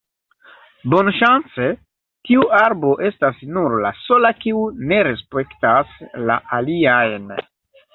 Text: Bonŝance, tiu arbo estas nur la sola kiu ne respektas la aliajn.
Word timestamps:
Bonŝance, 0.93 1.67
tiu 2.29 2.47
arbo 2.61 2.95
estas 3.11 3.45
nur 3.59 3.77
la 3.87 3.95
sola 4.01 4.35
kiu 4.43 4.67
ne 4.91 5.03
respektas 5.13 5.97
la 6.29 6.45
aliajn. 6.61 7.35